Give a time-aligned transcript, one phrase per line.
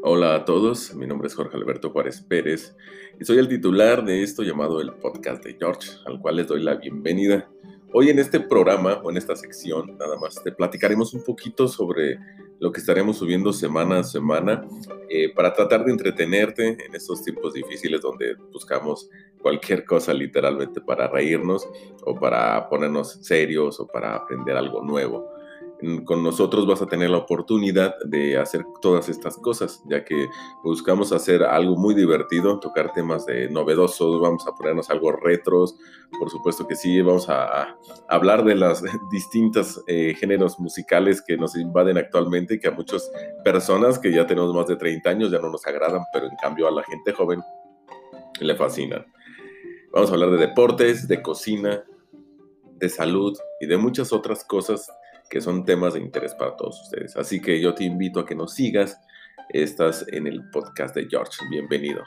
[0.00, 2.76] Hola a todos, mi nombre es Jorge Alberto Juárez Pérez
[3.18, 6.62] y soy el titular de esto llamado el podcast de George, al cual les doy
[6.62, 7.50] la bienvenida.
[7.92, 12.16] Hoy en este programa o en esta sección, nada más, te platicaremos un poquito sobre
[12.60, 14.64] lo que estaremos subiendo semana a semana
[15.10, 19.10] eh, para tratar de entretenerte en estos tiempos difíciles donde buscamos
[19.42, 21.68] cualquier cosa literalmente para reírnos
[22.04, 25.37] o para ponernos serios o para aprender algo nuevo
[26.04, 30.28] con nosotros vas a tener la oportunidad de hacer todas estas cosas, ya que
[30.64, 35.76] buscamos hacer algo muy divertido, tocar temas de novedosos, vamos a ponernos algo retros,
[36.18, 37.76] por supuesto que sí, vamos a,
[38.08, 38.82] hablar de los
[39.12, 43.10] distintos eh, géneros musicales que nos invaden actualmente y que a muchas
[43.44, 46.66] personas que ya tenemos más de 30 años ya no nos agradan, pero en cambio
[46.66, 47.40] a la gente joven
[48.40, 49.06] le fascinan.
[49.92, 51.84] Vamos a hablar de deportes, de cocina,
[52.78, 54.90] de salud y de muchas otras cosas
[55.28, 57.16] que son temas de interés para todos ustedes.
[57.16, 58.98] Así que yo te invito a que nos sigas.
[59.50, 61.38] Estás en el podcast de George.
[61.50, 62.02] Bienvenido.